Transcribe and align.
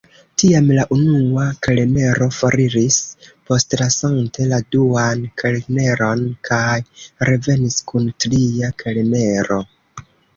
Tiam 0.41 0.69
la 0.75 0.83
unua 0.93 1.43
kelnero 1.65 2.27
foriris, 2.37 2.95
postlasante 3.49 4.47
la 4.53 4.59
duan 4.75 5.21
kelneron, 5.41 6.23
kaj 6.49 6.73
revenis 7.31 7.77
kun 7.93 8.09
tria 8.25 8.71
kelnero. 8.85 9.59